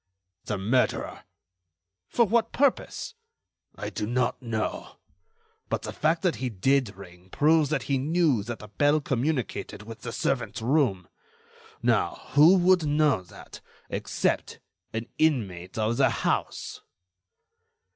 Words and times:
"The 0.45 0.57
murderer." 0.57 1.25
"For 2.07 2.25
what 2.25 2.51
purpose?" 2.51 3.13
"I 3.75 3.91
do 3.91 4.07
not 4.07 4.41
know. 4.41 4.95
But 5.69 5.83
the 5.83 5.93
fact 5.93 6.23
that 6.23 6.37
he 6.37 6.49
did 6.49 6.95
ring 6.95 7.29
proves 7.29 7.69
that 7.69 7.83
he 7.83 7.99
knew 7.99 8.41
that 8.45 8.57
the 8.57 8.67
bell 8.69 8.99
communicated 8.99 9.83
with 9.83 9.99
the 9.99 10.11
servant's 10.11 10.59
room. 10.59 11.07
Now, 11.83 12.29
who 12.31 12.57
would 12.57 12.83
know 12.83 13.21
that, 13.21 13.61
except 13.91 14.59
an 14.91 15.05
inmate 15.19 15.77
of 15.77 15.97
the 15.97 16.09
house?" 16.09 16.81